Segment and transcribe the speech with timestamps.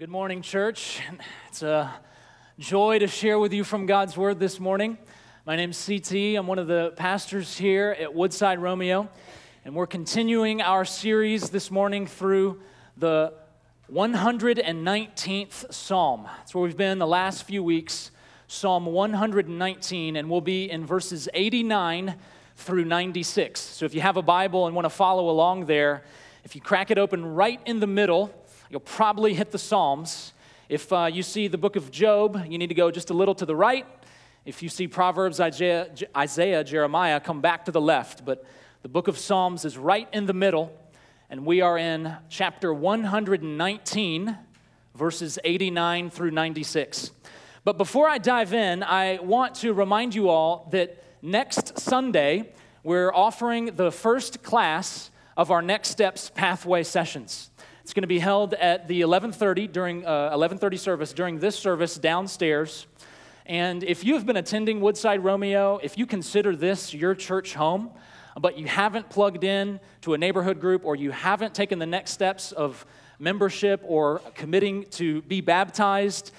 [0.00, 0.98] Good morning, church.
[1.50, 1.92] It's a
[2.58, 4.96] joy to share with you from God's Word this morning.
[5.44, 6.38] My name's CT.
[6.38, 9.10] I'm one of the pastors here at Woodside Romeo,
[9.62, 12.62] and we're continuing our series this morning through
[12.96, 13.34] the
[13.92, 16.26] 119th Psalm.
[16.38, 18.10] That's where we've been the last few weeks,
[18.48, 22.14] Psalm 119, and we'll be in verses 89
[22.56, 23.60] through 96.
[23.60, 26.04] So if you have a Bible and want to follow along there,
[26.42, 28.34] if you crack it open right in the middle,
[28.70, 30.32] you'll probably hit the Psalms.
[30.68, 33.34] If uh, you see the book of Job, you need to go just a little
[33.34, 33.84] to the right.
[34.44, 38.24] If you see Proverbs, Isaiah, Isaiah, Jeremiah, come back to the left.
[38.24, 38.46] But
[38.82, 40.72] the book of Psalms is right in the middle,
[41.28, 44.38] and we are in chapter 119,
[44.94, 47.10] verses 89 through 96.
[47.64, 52.52] But before I dive in, I want to remind you all that next Sunday,
[52.84, 57.50] we're offering the first class of our Next Steps Pathway sessions.
[57.82, 61.96] It's going to be held at the 11:30 during uh, 11:30 service during this service
[61.96, 62.86] downstairs.
[63.46, 67.90] And if you have been attending Woodside Romeo, if you consider this your church home,
[68.38, 72.12] but you haven't plugged in to a neighborhood group or you haven't taken the next
[72.12, 72.84] steps of
[73.18, 76.32] membership or committing to be baptized,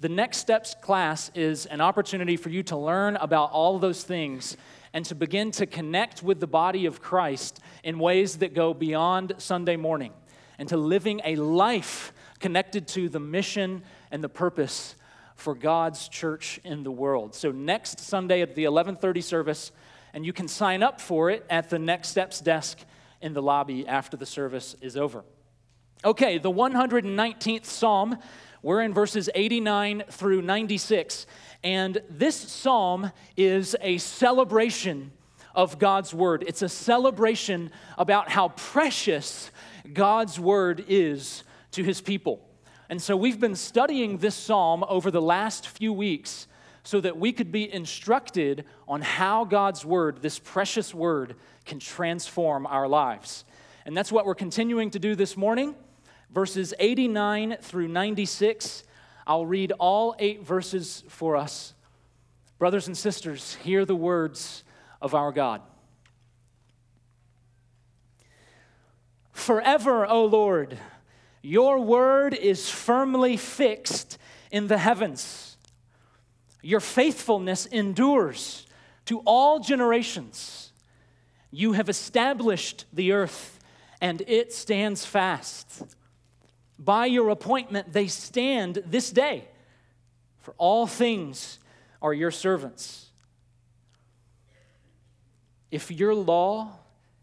[0.00, 4.56] the Next Steps class is an opportunity for you to learn about all those things
[4.92, 9.34] and to begin to connect with the body of Christ in ways that go beyond
[9.38, 10.12] Sunday morning
[10.58, 14.94] and to living a life connected to the mission and the purpose
[15.34, 17.34] for God's church in the world.
[17.34, 19.72] So next Sunday at the 11:30 service
[20.12, 22.78] and you can sign up for it at the Next Steps desk
[23.20, 25.24] in the lobby after the service is over.
[26.04, 28.18] Okay, the 119th Psalm,
[28.62, 31.26] we're in verses 89 through 96,
[31.64, 35.10] and this psalm is a celebration
[35.54, 36.44] of God's word.
[36.46, 39.50] It's a celebration about how precious
[39.94, 42.44] God's word is to his people.
[42.88, 46.46] And so we've been studying this psalm over the last few weeks
[46.82, 52.66] so that we could be instructed on how God's word, this precious word, can transform
[52.66, 53.44] our lives.
[53.84, 55.74] And that's what we're continuing to do this morning.
[56.30, 58.84] Verses 89 through 96.
[59.26, 61.74] I'll read all eight verses for us.
[62.58, 64.64] Brothers and sisters, hear the words
[65.02, 65.60] of our God.
[69.38, 70.78] Forever, O Lord,
[71.42, 74.18] your word is firmly fixed
[74.50, 75.56] in the heavens.
[76.60, 78.66] Your faithfulness endures
[79.06, 80.72] to all generations.
[81.52, 83.60] You have established the earth,
[84.00, 85.84] and it stands fast.
[86.76, 89.48] By your appointment, they stand this day,
[90.40, 91.60] for all things
[92.02, 93.06] are your servants.
[95.70, 96.72] If your law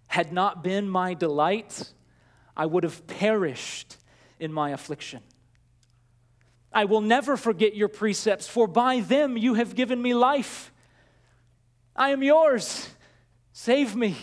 [0.07, 1.91] had not been my delight,
[2.55, 3.97] I would have perished
[4.39, 5.21] in my affliction.
[6.71, 10.71] I will never forget your precepts, for by them you have given me life.
[11.95, 12.89] I am yours.
[13.53, 14.17] Save me,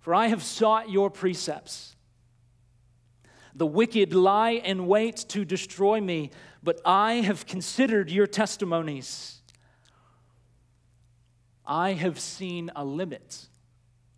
[0.00, 1.96] for I have sought your precepts.
[3.54, 6.30] The wicked lie in wait to destroy me,
[6.62, 9.42] but I have considered your testimonies.
[11.66, 13.46] I have seen a limit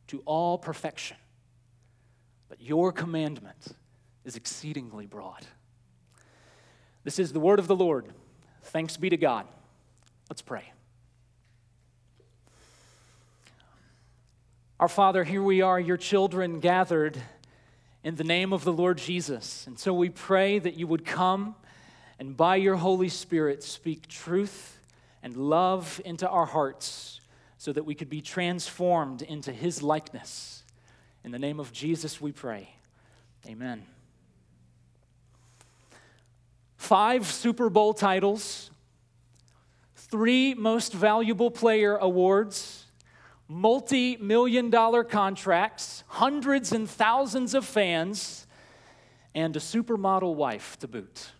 [0.08, 1.16] to all perfection
[2.48, 3.74] but your commandment
[4.24, 5.46] is exceedingly broad.
[7.04, 8.06] This is the word of the Lord.
[8.62, 9.46] Thanks be to God.
[10.28, 10.72] Let's pray.
[14.78, 17.16] Our Father, here we are, your children gathered
[18.04, 19.66] in the name of the Lord Jesus.
[19.66, 21.54] And so we pray that you would come
[22.18, 24.78] and by your Holy Spirit speak truth
[25.22, 27.20] and love into our hearts
[27.58, 30.62] so that we could be transformed into his likeness.
[31.26, 32.68] In the name of Jesus, we pray.
[33.48, 33.82] Amen.
[36.76, 38.70] Five Super Bowl titles,
[39.96, 42.86] three Most Valuable Player awards,
[43.48, 48.46] multi million dollar contracts, hundreds and thousands of fans,
[49.34, 51.32] and a supermodel wife to boot.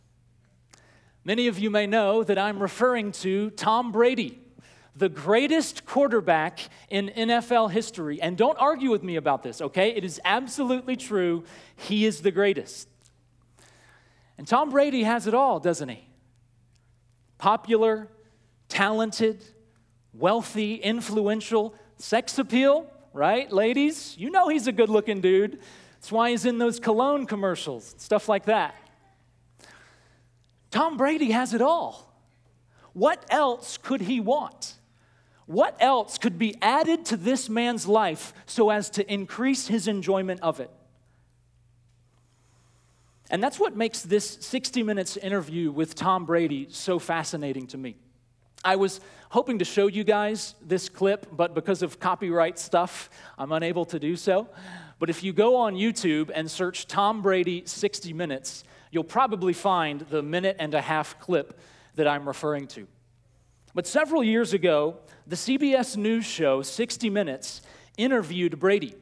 [1.23, 4.46] Many of you may know that I'm referring to Tom Brady
[4.97, 6.59] the greatest quarterback
[6.89, 8.21] in NFL history.
[8.21, 9.91] And don't argue with me about this, okay?
[9.91, 11.45] It is absolutely true.
[11.77, 12.89] He is the greatest.
[14.39, 16.09] And Tom Brady has it all, doesn't he?
[17.39, 18.09] Popular,
[18.69, 19.45] talented,
[20.15, 23.51] wealthy, influential, sex appeal, right?
[23.53, 25.61] Ladies, you know he's a good looking dude.
[25.95, 28.75] That's why he's in those cologne commercials, stuff like that.
[30.71, 32.07] Tom Brady has it all.
[32.93, 34.76] What else could he want?
[35.47, 40.41] What else could be added to this man's life so as to increase his enjoyment
[40.43, 40.71] of it?
[43.31, 47.97] And that's what makes this 60 Minutes interview with Tom Brady so fascinating to me.
[48.65, 49.01] I was
[49.31, 53.99] hoping to show you guys this clip, but because of copyright stuff, I'm unable to
[53.99, 54.49] do so.
[54.99, 60.01] But if you go on YouTube and search Tom Brady 60 Minutes, you'll probably find
[60.01, 61.61] the minute and a half clip
[61.97, 62.87] that I'm referring to.
[63.75, 64.97] But several years ago,
[65.27, 67.63] the CBS News show 60 Minutes
[67.97, 68.95] interviewed Brady.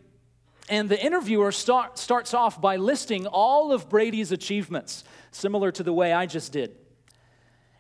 [0.69, 5.93] And the interviewer start, starts off by listing all of Brady's achievements, similar to the
[5.93, 6.75] way I just did.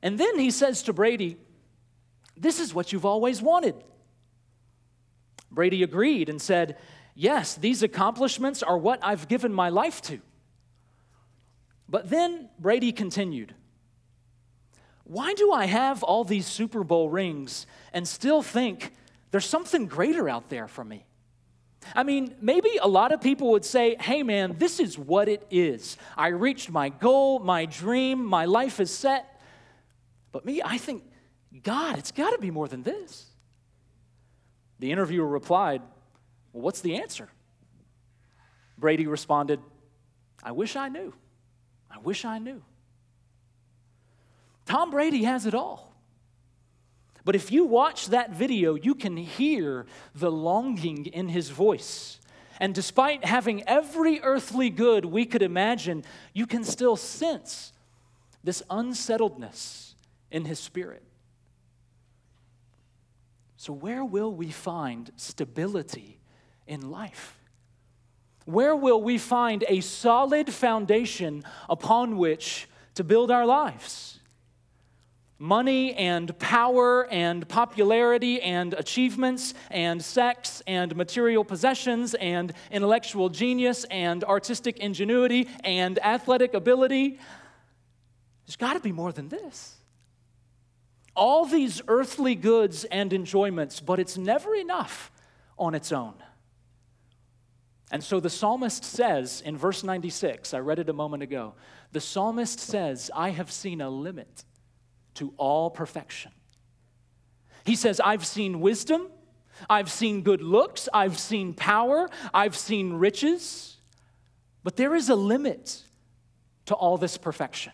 [0.02, 1.38] And then he says to Brady,
[2.36, 3.74] This is what you've always wanted.
[5.50, 6.76] Brady agreed and said,
[7.14, 10.20] Yes, these accomplishments are what I've given my life to.
[11.88, 13.54] But then Brady continued,
[15.04, 18.92] Why do I have all these Super Bowl rings and still think
[19.30, 21.04] there's something greater out there for me?
[21.94, 25.46] I mean, maybe a lot of people would say, hey man, this is what it
[25.50, 25.98] is.
[26.16, 29.40] I reached my goal, my dream, my life is set.
[30.32, 31.04] But me, I think,
[31.62, 33.26] God, it's got to be more than this.
[34.78, 35.82] The interviewer replied,
[36.52, 37.28] Well, what's the answer?
[38.78, 39.60] Brady responded,
[40.42, 41.12] I wish I knew.
[41.90, 42.62] I wish I knew.
[44.66, 45.94] Tom Brady has it all.
[47.24, 52.20] But if you watch that video, you can hear the longing in his voice.
[52.60, 57.72] And despite having every earthly good we could imagine, you can still sense
[58.44, 59.94] this unsettledness
[60.30, 61.02] in his spirit.
[63.56, 66.18] So, where will we find stability
[66.66, 67.38] in life?
[68.44, 74.20] Where will we find a solid foundation upon which to build our lives?
[75.44, 83.84] Money and power and popularity and achievements and sex and material possessions and intellectual genius
[83.90, 87.18] and artistic ingenuity and athletic ability.
[88.46, 89.76] There's got to be more than this.
[91.14, 95.12] All these earthly goods and enjoyments, but it's never enough
[95.58, 96.14] on its own.
[97.92, 101.52] And so the psalmist says in verse 96, I read it a moment ago,
[101.92, 104.44] the psalmist says, I have seen a limit
[105.14, 106.32] to all perfection.
[107.64, 109.08] He says, I've seen wisdom,
[109.70, 113.76] I've seen good looks, I've seen power, I've seen riches,
[114.62, 115.82] but there is a limit
[116.66, 117.72] to all this perfection.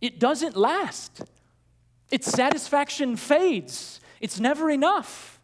[0.00, 1.22] It doesn't last.
[2.10, 4.00] Its satisfaction fades.
[4.20, 5.40] It's never enough.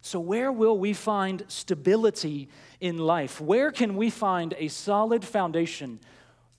[0.00, 2.48] So, where will we find stability
[2.80, 3.40] in life?
[3.40, 6.00] Where can we find a solid foundation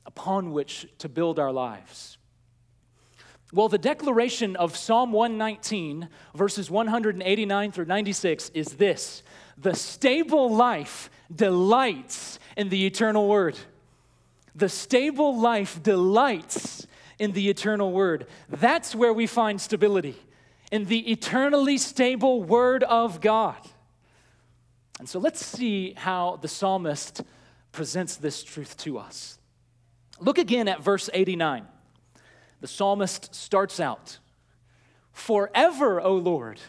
[0.06, 2.18] upon which to build our lives?
[3.54, 9.22] Well, the declaration of Psalm 119, verses 189 through 96, is this
[9.60, 13.58] The stable life delights in the eternal word.
[14.56, 16.88] The stable life delights
[17.20, 18.26] in the eternal word.
[18.50, 20.16] That's where we find stability,
[20.72, 23.58] in the eternally stable word of God.
[25.00, 27.22] And so let's see how the psalmist
[27.72, 29.38] presents this truth to us.
[30.24, 31.68] Look again at verse 89.
[32.62, 34.20] The psalmist starts out
[35.12, 36.60] Forever, O Lord,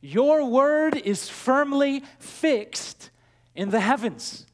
[0.00, 3.10] your word is firmly fixed
[3.54, 4.46] in the heavens.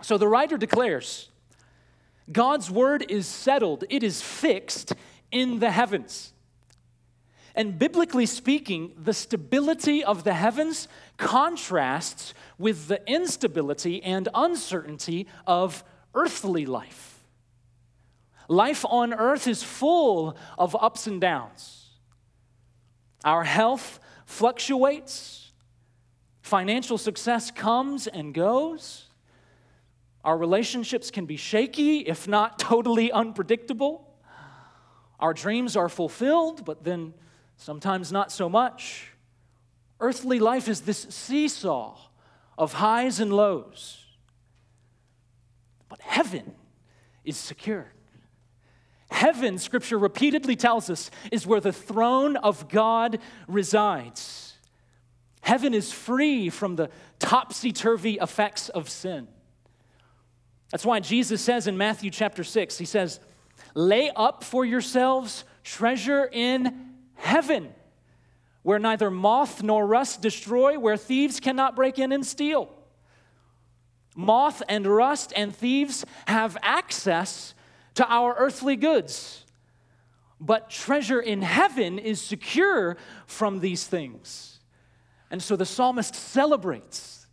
[0.00, 1.28] So the writer declares
[2.30, 4.92] God's word is settled, it is fixed
[5.32, 6.32] in the heavens.
[7.56, 15.84] And biblically speaking, the stability of the heavens contrasts with the instability and uncertainty of
[16.14, 17.13] earthly life.
[18.48, 21.90] Life on earth is full of ups and downs.
[23.24, 25.52] Our health fluctuates,
[26.42, 29.08] financial success comes and goes.
[30.24, 34.10] Our relationships can be shaky, if not totally unpredictable.
[35.18, 37.14] Our dreams are fulfilled, but then
[37.56, 39.12] sometimes not so much.
[40.00, 41.96] Earthly life is this seesaw
[42.58, 44.04] of highs and lows.
[45.88, 46.54] But heaven
[47.24, 47.93] is secure.
[49.14, 54.58] Heaven, scripture repeatedly tells us, is where the throne of God resides.
[55.40, 56.90] Heaven is free from the
[57.20, 59.28] topsy turvy effects of sin.
[60.72, 63.20] That's why Jesus says in Matthew chapter 6, He says,
[63.74, 67.72] Lay up for yourselves treasure in heaven,
[68.64, 72.68] where neither moth nor rust destroy, where thieves cannot break in and steal.
[74.16, 77.54] Moth and rust and thieves have access
[77.94, 79.44] to our earthly goods.
[80.40, 82.96] But treasure in heaven is secure
[83.26, 84.58] from these things.
[85.30, 87.24] And so the psalmist celebrates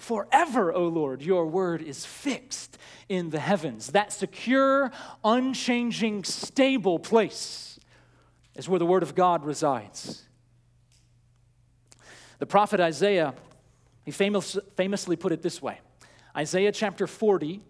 [0.00, 2.78] Forever, O Lord, your word is fixed
[3.10, 3.88] in the heavens.
[3.88, 4.90] That secure,
[5.22, 7.78] unchanging, stable place
[8.54, 10.24] is where the word of God resides.
[12.38, 13.34] The prophet Isaiah,
[14.06, 15.80] he famous, famously put it this way
[16.34, 17.60] Isaiah chapter 40,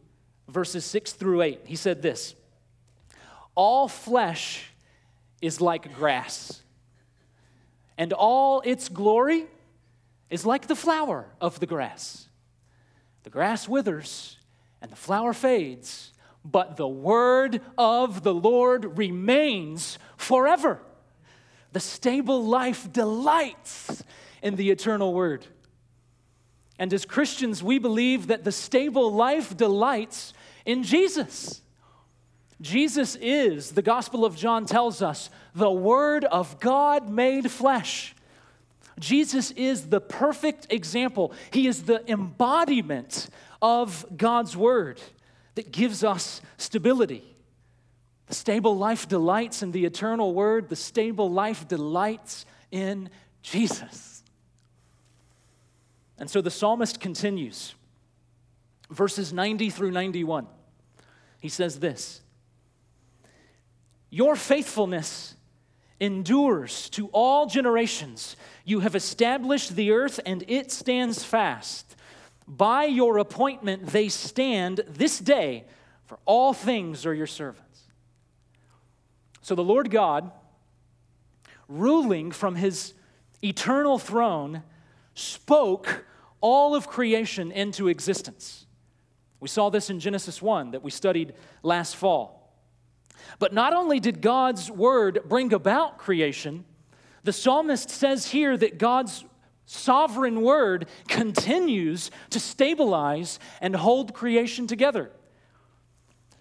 [0.50, 1.60] verses 6 through 8.
[1.64, 2.34] He said this
[3.54, 4.70] All flesh
[5.40, 6.62] is like grass,
[7.96, 9.46] and all its glory
[10.28, 12.28] is like the flower of the grass.
[13.22, 14.38] The grass withers
[14.80, 16.12] and the flower fades,
[16.44, 20.80] but the word of the Lord remains forever.
[21.72, 24.02] The stable life delights
[24.42, 25.46] in the eternal word.
[26.78, 30.32] And as Christians, we believe that the stable life delights
[30.64, 31.62] in Jesus.
[32.60, 38.14] Jesus is, the Gospel of John tells us, the Word of God made flesh.
[38.98, 41.32] Jesus is the perfect example.
[41.50, 43.28] He is the embodiment
[43.62, 45.00] of God's word
[45.54, 47.24] that gives us stability.
[48.26, 53.10] The stable life delights in the eternal word, the stable life delights in
[53.42, 54.22] Jesus.
[56.18, 57.74] And so the psalmist continues,
[58.90, 60.46] verses 90 through 91.
[61.40, 62.20] He says this
[64.10, 65.34] Your faithfulness
[65.98, 68.36] endures to all generations.
[68.64, 71.96] You have established the earth, and it stands fast.
[72.46, 75.64] By your appointment, they stand this day,
[76.04, 77.82] for all things are your servants.
[79.42, 80.32] So the Lord God,
[81.68, 82.94] ruling from his
[83.42, 84.62] eternal throne,
[85.14, 86.04] spoke
[86.40, 88.66] all of creation into existence.
[89.40, 92.54] We saw this in Genesis 1 that we studied last fall.
[93.38, 96.64] But not only did God's word bring about creation,
[97.24, 99.24] the psalmist says here that God's
[99.66, 105.10] sovereign word continues to stabilize and hold creation together.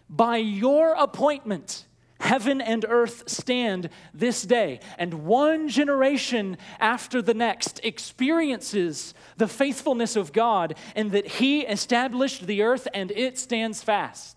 [0.10, 1.86] By your appointment,
[2.20, 10.16] heaven and earth stand this day, and one generation after the next experiences the faithfulness
[10.16, 14.36] of God and that He established the earth and it stands fast.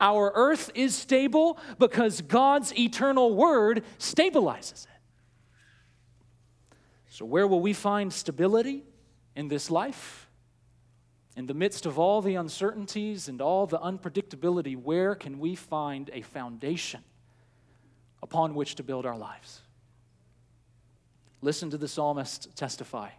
[0.00, 4.88] Our earth is stable because God's eternal word stabilizes it.
[7.08, 8.82] So, where will we find stability
[9.36, 10.21] in this life?
[11.36, 16.10] In the midst of all the uncertainties and all the unpredictability, where can we find
[16.12, 17.02] a foundation
[18.22, 19.62] upon which to build our lives?
[21.40, 23.10] Listen to the psalmist testify.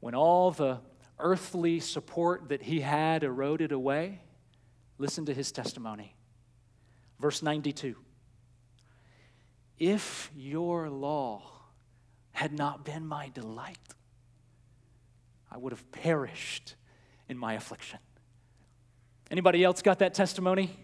[0.00, 0.80] When all the
[1.18, 4.20] earthly support that he had eroded away,
[5.00, 6.14] Listen to his testimony.
[7.18, 7.96] Verse 92
[9.78, 11.42] If your law
[12.32, 13.78] had not been my delight,
[15.50, 16.74] I would have perished
[17.30, 18.00] in my affliction.
[19.30, 20.76] Anybody else got that testimony?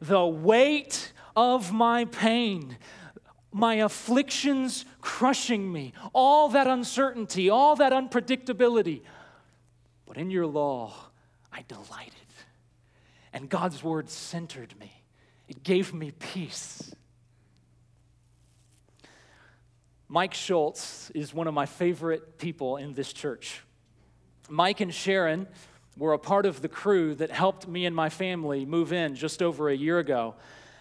[0.00, 2.78] The weight of my pain,
[3.52, 9.02] my afflictions crushing me, all that uncertainty, all that unpredictability.
[10.06, 10.94] But in your law,
[11.52, 12.14] I delighted.
[13.34, 15.02] And God's word centered me,
[15.46, 16.94] it gave me peace.
[20.08, 23.62] Mike Schultz is one of my favorite people in this church.
[24.50, 25.46] Mike and Sharon
[25.96, 29.42] were a part of the crew that helped me and my family move in just
[29.42, 30.34] over a year ago.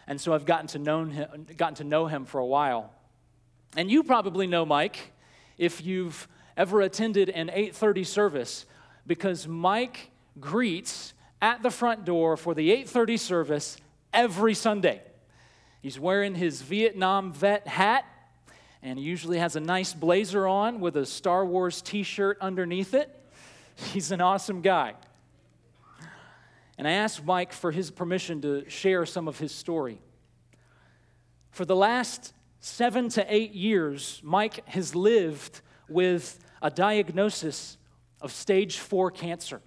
[0.07, 2.91] And so I've gotten to know him, gotten to know him for a while.
[3.77, 5.11] And you probably know Mike
[5.57, 8.65] if you've ever attended an 8:30 service
[9.05, 10.09] because Mike
[10.39, 13.77] greets at the front door for the 8:30 service
[14.13, 15.01] every Sunday.
[15.81, 18.05] He's wearing his Vietnam vet hat
[18.81, 23.18] and he usually has a nice blazer on with a Star Wars t-shirt underneath it.
[23.85, 24.93] He's an awesome guy.
[26.77, 29.99] And I asked Mike for his permission to share some of his story.
[31.51, 37.77] For the last 7 to 8 years, Mike has lived with a diagnosis
[38.21, 39.61] of stage 4 cancer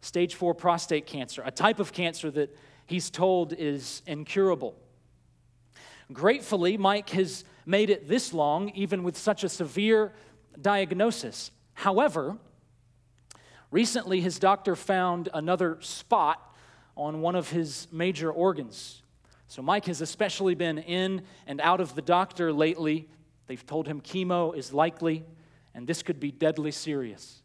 [0.00, 4.74] stage four prostate cancer, a type of cancer that he's told is incurable.
[6.12, 10.12] Gratefully, Mike has made it this long, even with such a severe
[10.60, 11.50] diagnosis.
[11.74, 12.38] However,
[13.70, 16.54] recently his doctor found another spot
[16.96, 19.02] on one of his major organs.
[19.46, 23.08] So, Mike has especially been in and out of the doctor lately.
[23.46, 25.24] They've told him chemo is likely,
[25.74, 27.42] and this could be deadly serious.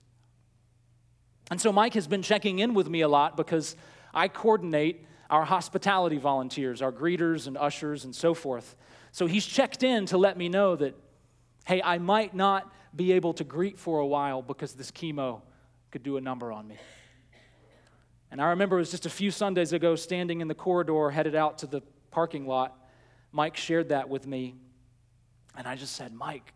[1.51, 3.75] And so Mike has been checking in with me a lot because
[4.13, 8.75] I coordinate our hospitality volunteers, our greeters and ushers and so forth.
[9.11, 10.95] So he's checked in to let me know that,
[11.65, 15.41] hey, I might not be able to greet for a while because this chemo
[15.93, 16.75] could do a number on me.
[18.31, 21.35] And I remember it was just a few Sundays ago, standing in the corridor, headed
[21.35, 22.75] out to the parking lot.
[23.31, 24.55] Mike shared that with me.
[25.55, 26.51] And I just said, Mike,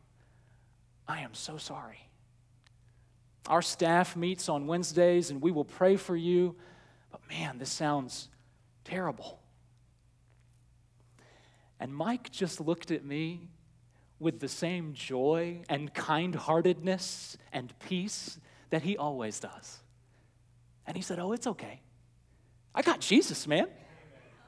[1.08, 2.10] I am so sorry.
[3.46, 6.56] Our staff meets on Wednesdays and we will pray for you.
[7.12, 8.30] But man, this sounds
[8.86, 9.40] terrible.
[11.80, 13.50] And Mike just looked at me
[14.20, 18.40] with the same joy and kind heartedness and peace
[18.70, 19.80] that he always does.
[20.86, 21.82] And he said, Oh, it's okay.
[22.74, 23.68] I got Jesus, man.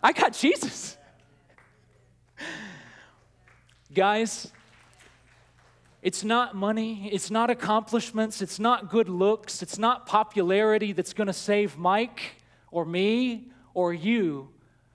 [0.02, 0.98] I got Jesus.
[3.94, 4.52] Guys,
[6.02, 11.28] it's not money, it's not accomplishments, it's not good looks, it's not popularity that's going
[11.28, 12.36] to save Mike
[12.72, 14.50] or me or you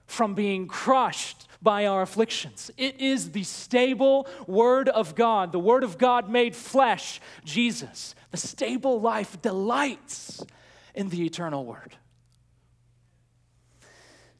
[0.05, 2.69] from being crushed by our afflictions.
[2.77, 8.13] It is the stable Word of God, the Word of God made flesh, Jesus.
[8.31, 10.45] The stable life delights
[10.93, 11.95] in the eternal Word.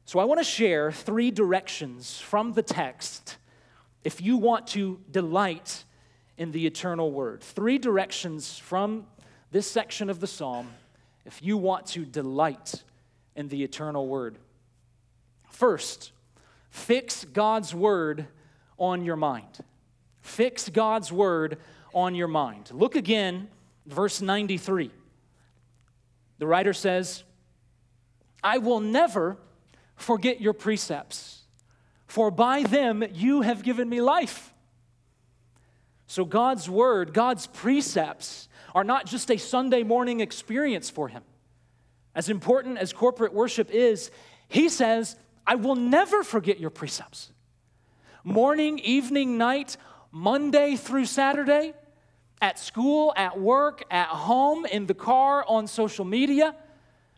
[0.04, 3.38] So I want to share three directions from the text
[4.04, 5.84] if you want to delight
[6.38, 7.40] in the eternal word.
[7.40, 9.06] Three directions from
[9.50, 10.68] this section of the psalm
[11.24, 12.84] if you want to delight
[13.34, 14.38] in the eternal word.
[15.56, 16.12] First,
[16.68, 18.26] fix God's word
[18.78, 19.58] on your mind.
[20.20, 21.56] Fix God's word
[21.94, 22.70] on your mind.
[22.72, 23.48] Look again,
[23.86, 24.90] verse 93.
[26.36, 27.24] The writer says,
[28.44, 29.38] I will never
[29.94, 31.44] forget your precepts,
[32.06, 34.52] for by them you have given me life.
[36.06, 41.22] So, God's word, God's precepts are not just a Sunday morning experience for him.
[42.14, 44.10] As important as corporate worship is,
[44.50, 47.30] he says, I will never forget your precepts.
[48.24, 49.76] Morning, evening, night,
[50.10, 51.74] Monday through Saturday,
[52.40, 56.54] at school, at work, at home, in the car, on social media,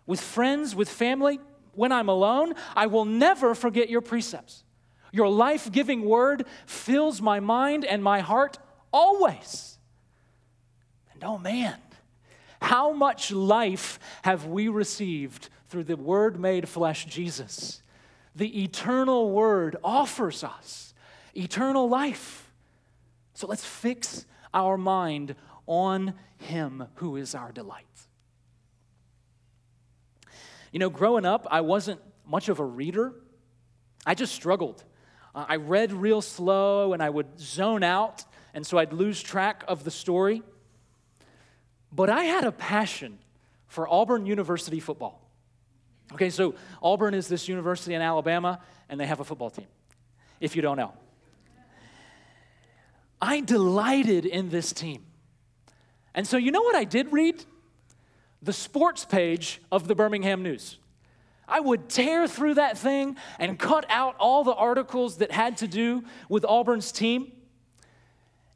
[0.07, 1.41] with friends, with family,
[1.73, 4.65] when I'm alone, I will never forget your precepts.
[5.13, 8.59] Your life giving word fills my mind and my heart
[8.93, 9.79] always.
[11.13, 11.77] And oh man,
[12.61, 17.83] how much life have we received through the Word made flesh, Jesus?
[18.39, 20.95] The eternal Word offers us
[21.35, 22.53] eternal life.
[23.35, 25.35] So let's fix our mind
[25.67, 27.85] on Him who is our delight.
[30.71, 33.13] You know, growing up, I wasn't much of a reader.
[34.07, 34.85] I just struggled.
[35.35, 38.25] Uh, I read real slow and I would zone out
[38.55, 40.45] and so I'd lose track of the story.
[41.91, 43.19] But I had a passion
[43.67, 45.28] for Auburn University football.
[46.13, 49.67] Okay, so Auburn is this university in Alabama, and they have a football team,
[50.41, 50.93] if you don't know.
[53.21, 55.05] I delighted in this team.
[56.15, 57.45] And so, you know what I did read?
[58.43, 60.79] The sports page of the Birmingham News.
[61.49, 65.69] I would tear through that thing and cut out all the articles that had to
[65.69, 67.33] do with Auburn's team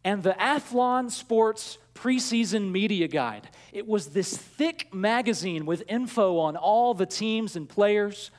[0.04, 3.48] and the Athlon Sports preseason media guide.
[3.72, 8.32] It was this thick magazine with info on all the teams and players.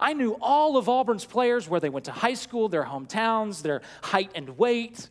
[0.00, 3.82] I knew all of Auburn's players, where they went to high school, their hometowns, their
[4.02, 5.10] height and weight,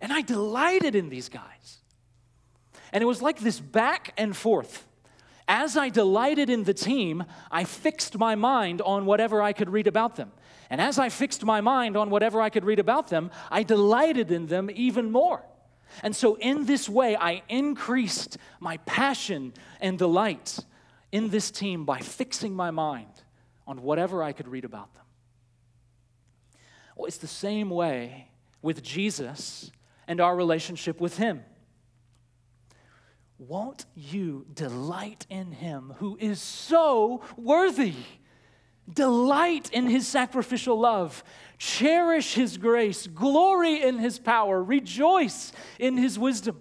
[0.00, 1.80] and I delighted in these guys.
[2.94, 4.86] And it was like this back and forth.
[5.46, 9.86] As I delighted in the team, I fixed my mind on whatever I could read
[9.86, 10.32] about them.
[10.70, 14.32] And as I fixed my mind on whatever I could read about them, I delighted
[14.32, 15.44] in them even more.
[16.02, 20.58] And so, in this way, I increased my passion and delight
[21.12, 23.22] in this team by fixing my mind
[23.66, 25.04] on whatever I could read about them.
[26.96, 28.28] Well, it's the same way
[28.62, 29.70] with Jesus
[30.06, 31.42] and our relationship with Him.
[33.38, 37.94] Won't you delight in Him who is so worthy?
[38.92, 41.24] Delight in his sacrificial love.
[41.58, 43.06] Cherish his grace.
[43.06, 44.62] Glory in his power.
[44.62, 46.60] Rejoice in his wisdom.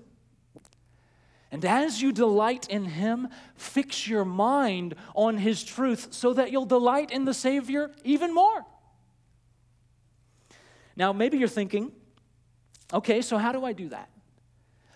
[1.51, 6.65] And as you delight in him, fix your mind on his truth so that you'll
[6.65, 8.65] delight in the Savior even more.
[10.95, 11.91] Now, maybe you're thinking,
[12.91, 14.09] okay, so how do I do that?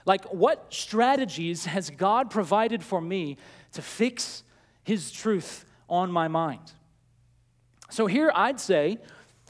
[0.05, 3.37] Like, what strategies has God provided for me
[3.73, 4.41] to fix
[4.83, 6.71] his truth on my mind?
[7.89, 8.99] So, here I'd say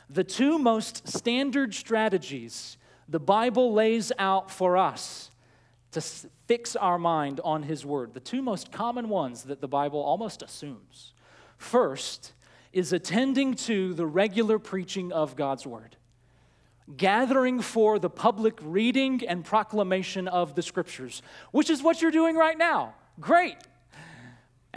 [0.10, 2.78] the two most standard strategies
[3.10, 5.32] the Bible lays out for us
[5.92, 6.02] to
[6.48, 10.42] fix our mind on His Word, the two most common ones that the Bible almost
[10.42, 11.14] assumes.
[11.58, 12.34] First
[12.74, 15.96] is attending to the regular preaching of God's Word,
[16.96, 21.22] gathering for the public reading and proclamation of the Scriptures,
[21.52, 22.94] which is what you're doing right now.
[23.20, 23.58] Great.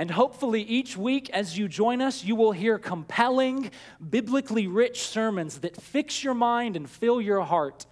[0.00, 3.70] And hopefully, each week as you join us, you will hear compelling,
[4.08, 7.84] biblically rich sermons that fix your mind and fill your heart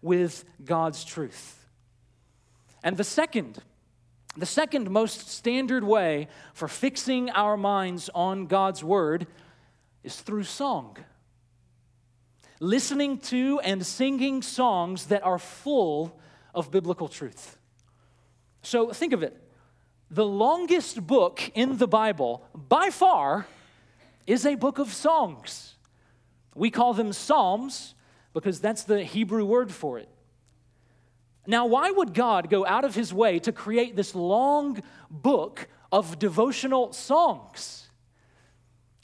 [0.00, 1.66] with God's truth.
[2.84, 3.58] And the second,
[4.36, 9.26] the second most standard way for fixing our minds on God's word
[10.04, 10.96] is through song.
[12.60, 16.16] Listening to and singing songs that are full
[16.54, 17.58] of biblical truth.
[18.62, 19.42] So think of it
[20.10, 23.46] the longest book in the Bible, by far,
[24.26, 25.74] is a book of songs.
[26.54, 27.94] We call them Psalms
[28.32, 30.08] because that's the Hebrew word for it.
[31.46, 36.18] Now, why would God go out of his way to create this long book of
[36.18, 37.88] devotional songs?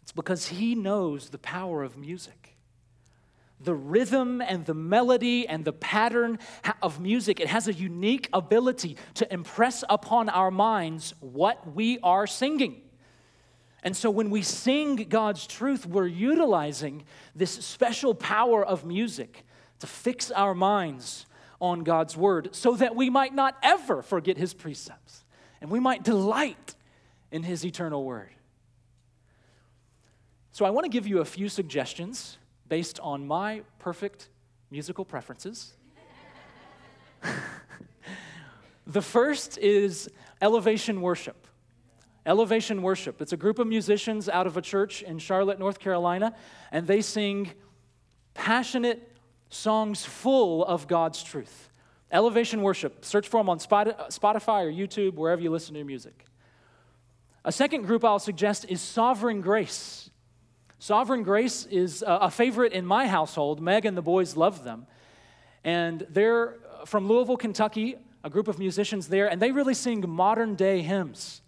[0.02, 2.56] It's because he knows the power of music
[3.64, 6.38] the rhythm and the melody and the pattern
[6.82, 12.26] of music, it has a unique ability to impress upon our minds what we are
[12.26, 12.82] singing.
[13.82, 19.44] And so when we sing God's truth, we're utilizing this special power of music
[19.80, 21.26] to fix our minds
[21.60, 25.24] on God's word so that we might not ever forget his precepts
[25.60, 26.76] and we might delight
[27.30, 28.30] in his eternal word.
[30.52, 32.36] So I want to give you a few suggestions
[32.72, 34.30] based on my perfect
[34.70, 35.74] musical preferences.
[38.86, 40.08] the first is
[40.40, 41.46] elevation worship.
[42.24, 43.20] Elevation worship.
[43.20, 46.34] It's a group of musicians out of a church in Charlotte, North Carolina,
[46.70, 47.50] and they sing
[48.32, 49.06] passionate
[49.50, 51.68] songs full of God's truth.
[52.10, 53.04] Elevation worship.
[53.04, 56.24] Search for them on Spotify or YouTube, wherever you listen to your music.
[57.44, 60.08] A second group I'll suggest is Sovereign Grace.
[60.82, 63.60] Sovereign Grace is a favorite in my household.
[63.60, 64.88] Meg and the boys love them.
[65.62, 70.56] And they're from Louisville, Kentucky, a group of musicians there, and they really sing modern
[70.56, 71.40] day hymns.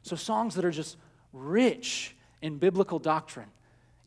[0.00, 0.96] So, songs that are just
[1.34, 3.50] rich in biblical doctrine,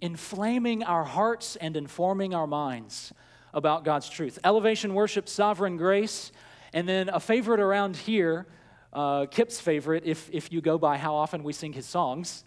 [0.01, 3.13] inflaming our hearts and informing our minds
[3.53, 4.39] about God's truth.
[4.43, 6.31] Elevation worship, sovereign grace,
[6.73, 8.47] and then a favorite around here,
[8.91, 12.43] uh, Kip's favorite, if, if you go by how often we sing his songs,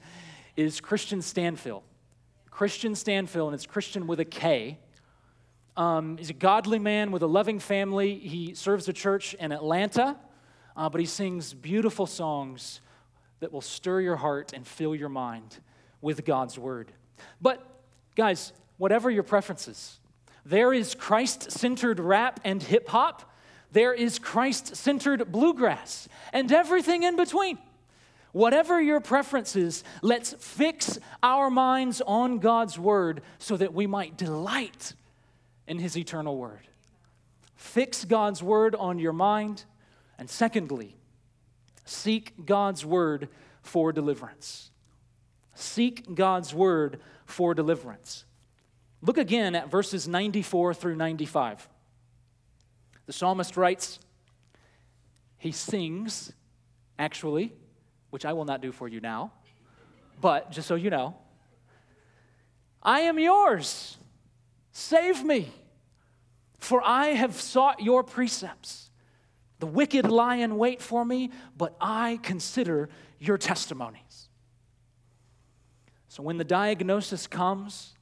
[0.56, 1.82] is Kristian Stanfill.
[2.56, 4.78] Kristian Stanfill, and it's Christian with a K.
[5.76, 8.18] Um, he's a godly man with a loving family.
[8.18, 10.16] He serves a church in Atlanta,
[10.74, 12.80] uh, but he sings beautiful songs
[13.40, 15.58] that will stir your heart and fill your mind
[16.00, 16.92] with God's word.
[17.42, 17.62] But,
[18.14, 20.00] guys, whatever your preferences,
[20.46, 23.30] there is Christ centered rap and hip hop,
[23.70, 27.58] there is Christ centered bluegrass, and everything in between.
[28.36, 34.92] Whatever your preferences, let's fix our minds on God's word so that we might delight
[35.66, 36.68] in his eternal word.
[37.54, 39.64] Fix God's word on your mind.
[40.18, 40.98] And secondly,
[41.86, 43.30] seek God's word
[43.62, 44.70] for deliverance.
[45.54, 48.26] Seek God's word for deliverance.
[49.00, 51.66] Look again at verses 94 through 95.
[53.06, 53.98] The psalmist writes,
[55.38, 56.34] he sings,
[56.98, 57.54] actually,
[58.16, 59.30] which I will not do for you now,
[60.22, 61.18] but just so you know,
[62.82, 63.98] I am yours.
[64.72, 65.52] Save me,
[66.58, 68.88] for I have sought your precepts.
[69.58, 74.30] The wicked lie in wait for me, but I consider your testimonies.
[76.08, 77.92] So when the diagnosis comes,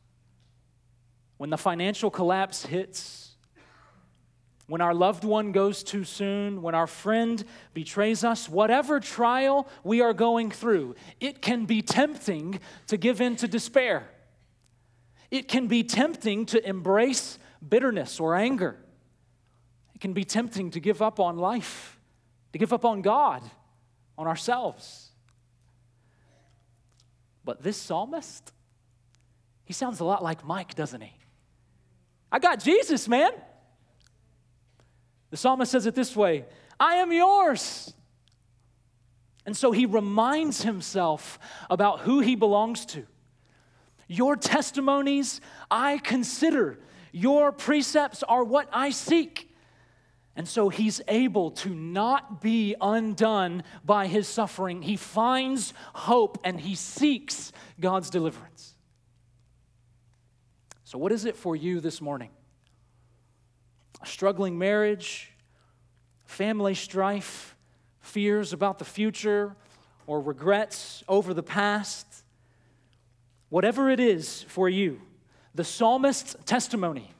[1.38, 3.23] when the financial collapse hits,
[4.66, 10.00] when our loved one goes too soon, when our friend betrays us, whatever trial we
[10.00, 14.08] are going through, it can be tempting to give in to despair.
[15.30, 18.76] It can be tempting to embrace bitterness or anger.
[19.94, 21.98] It can be tempting to give up on life,
[22.52, 23.42] to give up on God,
[24.16, 25.10] on ourselves.
[27.44, 28.52] But this psalmist,
[29.66, 31.12] he sounds a lot like Mike, doesn't he?
[32.32, 33.32] I got Jesus, man.
[35.34, 36.44] The psalmist says it this way
[36.78, 37.92] I am yours.
[39.44, 43.04] And so he reminds himself about who he belongs to.
[44.06, 46.78] Your testimonies I consider,
[47.10, 49.50] your precepts are what I seek.
[50.36, 54.82] And so he's able to not be undone by his suffering.
[54.82, 58.76] He finds hope and he seeks God's deliverance.
[60.84, 62.30] So, what is it for you this morning?
[64.04, 65.32] A struggling marriage,
[66.26, 67.56] family strife,
[68.02, 69.56] fears about the future,
[70.06, 72.06] or regrets over the past.
[73.48, 75.00] Whatever it is for you,
[75.54, 77.14] the psalmist's testimony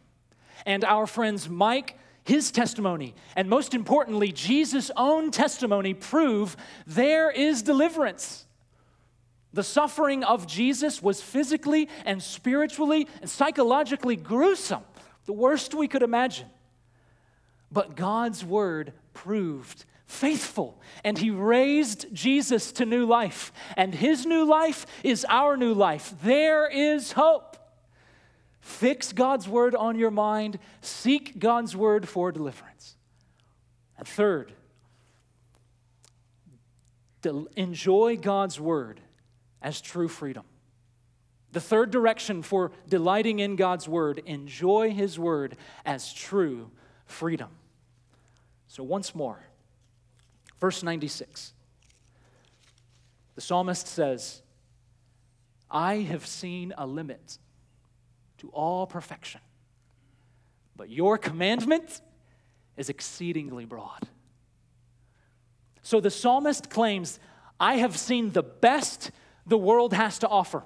[0.66, 6.55] and our friends Mike, his testimony, and most importantly, Jesus' own testimony prove
[6.87, 8.44] there is deliverance.
[9.55, 14.83] The suffering of Jesus was physically and spiritually and psychologically gruesome,
[15.25, 16.49] the worst we could imagine.
[17.75, 24.45] But God's word proved faithful, and He raised Jesus to new life, and His new
[24.45, 26.15] life is our new life.
[26.23, 27.57] There is hope.
[28.61, 32.95] Fix God's word on your mind, seek God's word for deliverance.
[33.99, 34.53] And third,
[37.57, 39.01] enjoy God's word
[39.61, 40.45] as true freedom.
[41.51, 46.71] The third direction for delighting in God's word, enjoy his word as true
[47.07, 47.49] freedom.
[48.75, 49.39] So, once more,
[50.59, 51.53] verse 96.
[53.37, 54.43] The psalmist says,
[55.71, 57.39] I have seen a limit
[58.39, 59.43] to all perfection,
[60.75, 62.01] but your commandment
[62.77, 64.09] is exceedingly broad.
[65.83, 67.21] So the psalmist claims,
[67.61, 69.13] I have seen the best
[69.47, 70.65] the world has to offer.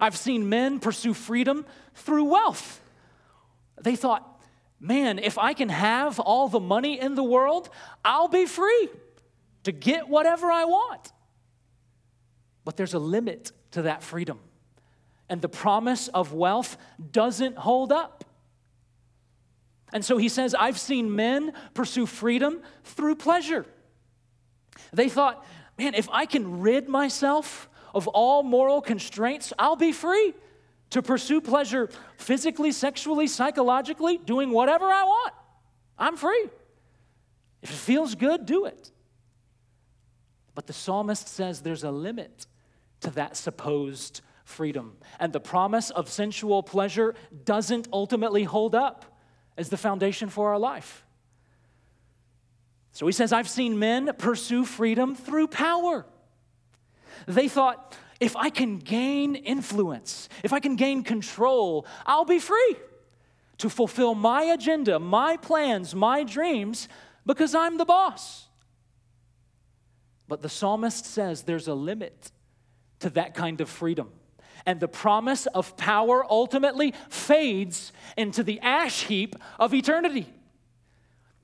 [0.00, 2.80] I've seen men pursue freedom through wealth.
[3.80, 4.28] They thought,
[4.84, 7.70] man, if I can have all the money in the world,
[8.04, 8.90] I'll be free
[9.62, 11.12] to get whatever I want.
[12.64, 14.38] But there's a limit to that freedom.
[15.28, 16.76] And the promise of wealth
[17.12, 18.24] doesn't hold up.
[19.90, 23.64] And so he says, I've seen men pursue freedom through pleasure.
[24.92, 25.46] They thought,
[25.78, 30.34] man, if I can rid myself of all moral constraints, I'll be free
[30.94, 35.34] to pursue pleasure physically, sexually, psychologically, doing whatever I want.
[35.98, 36.48] I'm free.
[37.62, 38.92] If it feels good, do it.
[40.54, 42.46] But the psalmist says there's a limit
[43.00, 44.96] to that supposed freedom.
[45.18, 49.18] And the promise of sensual pleasure doesn't ultimately hold up
[49.58, 51.04] as the foundation for our life.
[52.92, 56.06] So he says, I've seen men pursue freedom through power.
[57.26, 62.76] They thought, if I can gain influence, if I can gain control, I'll be free
[63.58, 66.88] to fulfill my agenda, my plans, my dreams,
[67.26, 68.46] because I'm the boss.
[70.26, 72.32] But the psalmist says there's a limit
[73.00, 74.10] to that kind of freedom.
[74.64, 80.26] And the promise of power ultimately fades into the ash heap of eternity.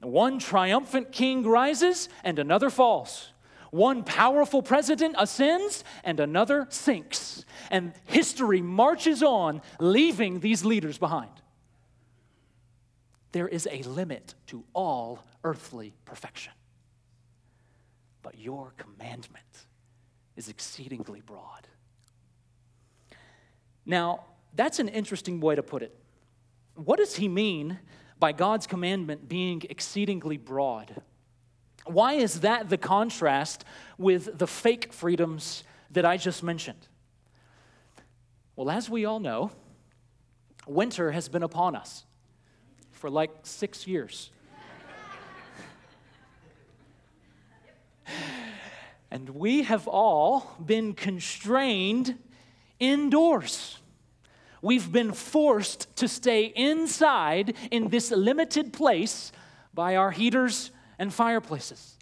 [0.00, 3.32] One triumphant king rises and another falls.
[3.70, 7.44] One powerful president ascends and another sinks.
[7.70, 11.30] And history marches on, leaving these leaders behind.
[13.32, 16.52] There is a limit to all earthly perfection.
[18.22, 19.66] But your commandment
[20.36, 21.68] is exceedingly broad.
[23.86, 25.96] Now, that's an interesting way to put it.
[26.74, 27.78] What does he mean
[28.18, 31.00] by God's commandment being exceedingly broad?
[31.86, 33.64] Why is that the contrast
[33.98, 36.88] with the fake freedoms that I just mentioned?
[38.56, 39.50] Well, as we all know,
[40.66, 42.04] winter has been upon us
[42.92, 44.30] for like six years.
[49.10, 52.18] and we have all been constrained
[52.78, 53.78] indoors.
[54.62, 59.32] We've been forced to stay inside in this limited place
[59.72, 61.96] by our heaters and fireplaces.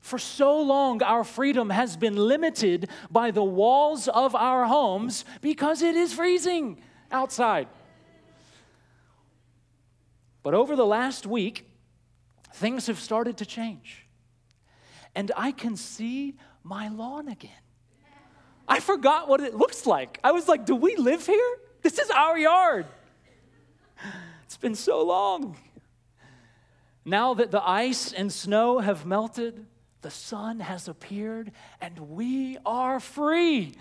[0.00, 5.80] For so long, our freedom has been limited by the walls of our homes because
[5.80, 7.68] it is freezing outside.
[10.42, 11.70] But over the last week,
[12.54, 14.04] things have started to change.
[15.14, 16.34] And I can see
[16.64, 17.50] my lawn again.
[18.66, 20.18] I forgot what it looks like.
[20.24, 21.56] I was like, do we live here?
[21.82, 22.86] This is our yard.
[24.44, 25.56] It's been so long.
[27.04, 29.66] Now that the ice and snow have melted,
[30.02, 33.74] the sun has appeared, and we are free.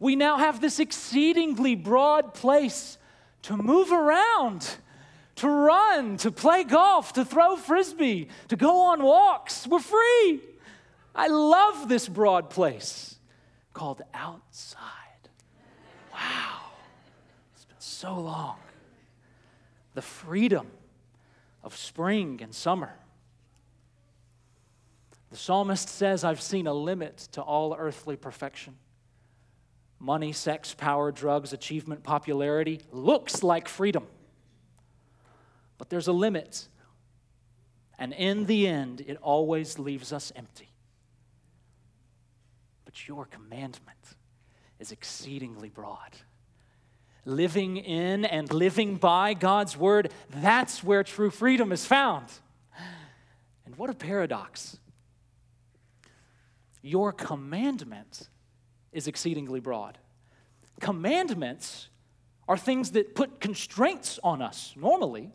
[0.00, 2.98] We now have this exceedingly broad place
[3.42, 4.76] to move around,
[5.36, 9.66] to run, to play golf, to throw frisbee, to go on walks.
[9.66, 10.40] We're free.
[11.14, 13.16] I love this broad place
[13.72, 14.80] called outside.
[16.12, 16.60] Wow,
[17.54, 18.56] it's been so long.
[19.94, 20.66] The freedom
[21.64, 22.92] of spring and summer.
[25.30, 28.76] The psalmist says, I've seen a limit to all earthly perfection.
[29.98, 34.06] Money, sex, power, drugs, achievement, popularity looks like freedom.
[35.78, 36.68] But there's a limit.
[37.98, 40.74] And in the end, it always leaves us empty
[42.94, 44.14] but your commandment
[44.78, 46.16] is exceedingly broad.
[47.24, 52.26] Living in and living by God's word, that's where true freedom is found.
[53.64, 54.78] And what a paradox.
[56.82, 58.28] Your commandment
[58.92, 59.98] is exceedingly broad.
[60.80, 61.88] Commandments
[62.46, 65.32] are things that put constraints on us normally,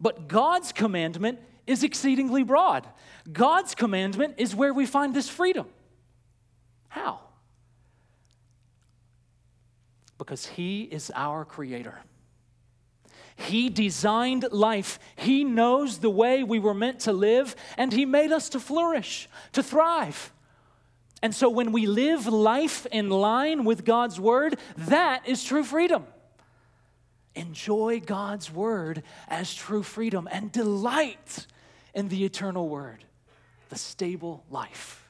[0.00, 2.86] but God's commandment is exceedingly broad.
[3.32, 5.66] God's commandment is where we find this freedom.
[6.88, 7.20] How?
[10.22, 11.98] Because He is our Creator.
[13.34, 15.00] He designed life.
[15.16, 19.28] He knows the way we were meant to live, and He made us to flourish,
[19.52, 20.32] to thrive.
[21.22, 26.06] And so when we live life in line with God's word, that is true freedom.
[27.34, 31.48] Enjoy God's word as true freedom and delight
[31.94, 33.02] in the eternal word,
[33.70, 35.04] the stable life.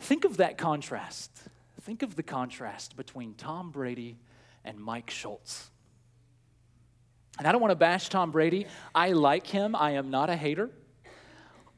[0.00, 1.30] Think of that contrast.
[1.86, 4.18] Think of the contrast between Tom Brady
[4.64, 5.70] and Mike Schultz.
[7.38, 8.66] And I don't want to bash Tom Brady.
[8.92, 9.76] I like him.
[9.76, 10.68] I am not a hater.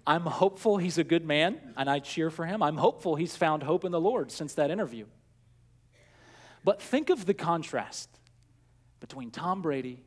[0.06, 2.62] I'm hopeful he's a good man, and I cheer for him.
[2.62, 5.04] I'm hopeful he's found hope in the Lord since that interview.
[6.64, 8.08] But think of the contrast
[9.00, 10.02] between Tom Brady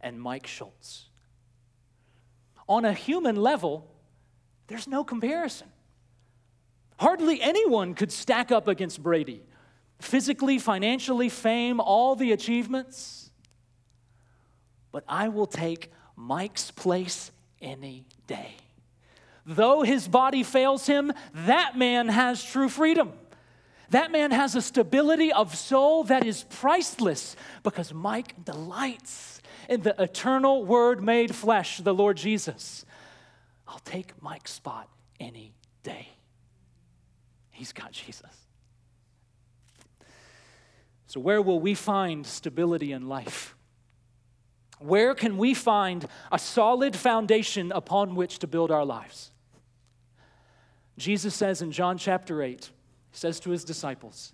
[0.00, 1.08] and Mike Schultz.
[2.68, 3.90] On a human level,
[4.68, 5.69] there's no comparison.
[7.00, 9.40] Hardly anyone could stack up against Brady.
[10.00, 13.30] Physically, financially, fame, all the achievements.
[14.92, 17.32] But I will take Mike's place
[17.62, 18.54] any day.
[19.46, 23.14] Though his body fails him, that man has true freedom.
[23.88, 29.94] That man has a stability of soul that is priceless because Mike delights in the
[30.00, 32.84] eternal Word made flesh, the Lord Jesus.
[33.66, 36.08] I'll take Mike's spot any day.
[37.60, 38.46] He's got Jesus.
[41.08, 43.54] So, where will we find stability in life?
[44.78, 49.30] Where can we find a solid foundation upon which to build our lives?
[50.96, 52.70] Jesus says in John chapter 8, he
[53.12, 54.32] says to his disciples,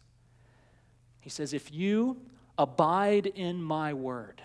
[1.18, 2.20] He says, If you
[2.56, 4.40] abide in my word,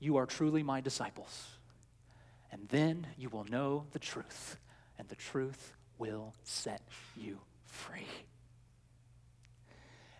[0.00, 1.48] you are truly my disciples.
[2.50, 4.56] And then you will know the truth,
[4.98, 6.80] and the truth will set
[7.16, 8.06] you free.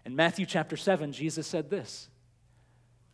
[0.05, 2.09] In Matthew chapter 7, Jesus said this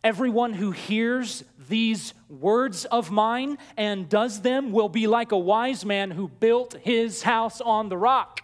[0.02, 5.84] Everyone who hears these words of mine and does them will be like a wise
[5.84, 8.42] man who built his house on the rock.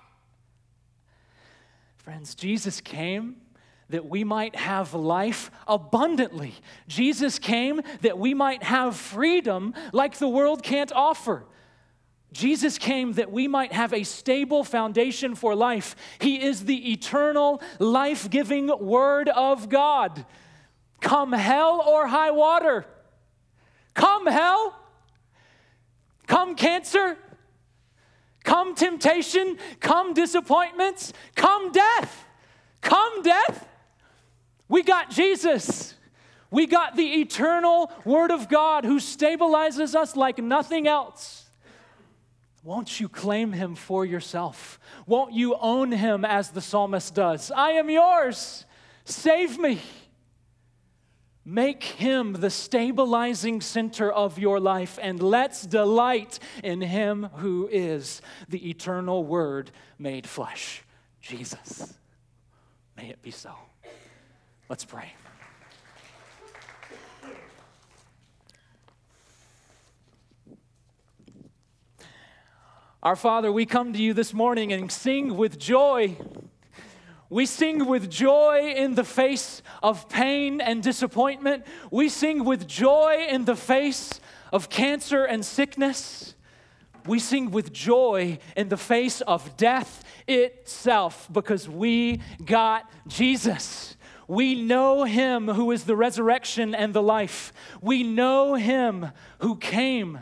[1.98, 3.37] Friends, Jesus came
[3.90, 6.54] that we might have life abundantly.
[6.88, 11.44] Jesus came that we might have freedom like the world can't offer.
[12.32, 15.96] Jesus came that we might have a stable foundation for life.
[16.20, 20.24] He is the eternal, life giving Word of God.
[21.00, 22.86] Come hell or high water.
[23.94, 24.76] Come hell.
[26.26, 27.18] Come cancer.
[28.44, 29.58] Come temptation.
[29.80, 31.12] Come disappointments.
[31.34, 32.26] Come death.
[32.80, 33.66] Come death.
[34.68, 35.94] We got Jesus.
[36.52, 41.49] We got the eternal Word of God who stabilizes us like nothing else.
[42.62, 44.79] Won't you claim him for yourself?
[45.07, 47.51] Won't you own him as the psalmist does?
[47.51, 48.66] I am yours.
[49.05, 49.81] Save me.
[51.44, 58.20] Make him the stabilizing center of your life, and let's delight in him who is
[58.49, 60.85] the eternal Word made flesh,
[61.23, 61.94] Jesus.
[62.96, 63.55] May it be so.
[64.68, 65.14] Let's pray.
[73.02, 76.16] Our Father, we come to you this morning and sing with joy
[77.30, 81.64] we sing with joy in the face of pain and disappointment.
[81.92, 84.20] We sing with joy in the face
[84.52, 86.34] of cancer and sickness.
[87.06, 93.96] We sing with joy in the face of death itself because we got Jesus.
[94.26, 97.52] We know him who is the resurrection and the life.
[97.80, 100.18] We know him who came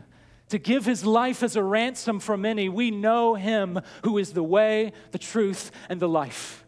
[0.48, 2.68] to give his life as a ransom for many.
[2.68, 6.64] We know him who is the way, the truth, and the life.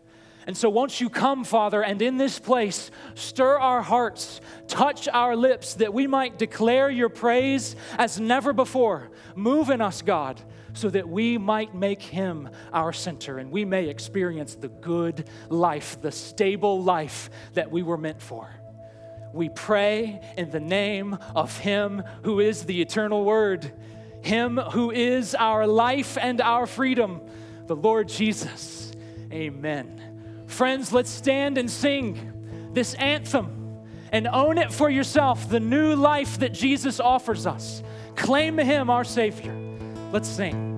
[0.47, 5.37] And so, won't you come, Father, and in this place stir our hearts, touch our
[5.37, 9.11] lips, that we might declare your praise as never before.
[9.37, 10.41] Move in us, God,
[10.73, 16.01] so that we might make him our center and we may experience the good life,
[16.01, 18.60] the stable life that we were meant for.
[19.33, 23.73] We pray in the name of him who is the eternal word,
[24.23, 27.21] him who is our life and our freedom,
[27.67, 28.93] the Lord Jesus.
[29.33, 30.45] Amen.
[30.47, 36.41] Friends, let's stand and sing this anthem and own it for yourself the new life
[36.41, 37.83] that Jesus offers us.
[38.17, 39.57] Claim Him, our Savior.
[40.13, 40.70] Let's sing.